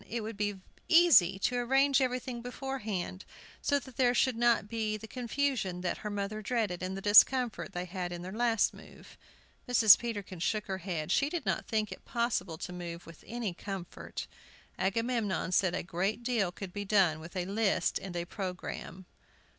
It 0.09 0.21
would 0.21 0.35
be 0.35 0.59
easy 0.89 1.37
to 1.37 1.57
arrange 1.59 2.01
everything 2.01 2.41
beforehand, 2.41 3.23
so 3.61 3.77
that 3.77 3.97
there 3.97 4.15
should 4.15 4.35
not 4.35 4.67
be 4.67 4.97
the 4.97 5.07
confusion 5.07 5.81
that 5.81 5.99
her 5.99 6.09
mother 6.09 6.41
dreaded, 6.41 6.81
and 6.81 6.97
the 6.97 7.03
discomfort 7.03 7.73
they 7.73 7.85
had 7.85 8.11
in 8.11 8.23
their 8.23 8.31
last 8.31 8.73
move. 8.73 9.15
Mrs. 9.69 9.99
Peterkin 9.99 10.39
shook 10.39 10.65
her 10.65 10.79
head; 10.79 11.11
she 11.11 11.29
did 11.29 11.45
not 11.45 11.67
think 11.67 11.91
it 11.91 12.03
possible 12.03 12.57
to 12.57 12.73
move 12.73 13.05
with 13.05 13.23
any 13.27 13.53
comfort. 13.53 14.25
Agamemnon 14.79 15.51
said 15.51 15.75
a 15.75 15.83
great 15.83 16.23
deal 16.23 16.51
could 16.51 16.73
be 16.73 16.83
done 16.83 17.19
with 17.19 17.35
a 17.35 17.45
list 17.45 17.99
and 17.99 18.15
a 18.15 18.25
programme. 18.25 19.05